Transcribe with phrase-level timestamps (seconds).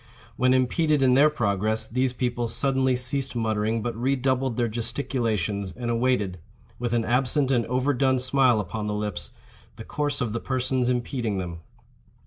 [0.35, 5.73] When impeded in their progress, these people suddenly ceased muttering, but re doubled their gesticulations,
[5.73, 6.39] and awaited,
[6.79, 9.29] with an absent and overdone smile upon the lips,
[9.75, 11.59] the course of the persons impeding them.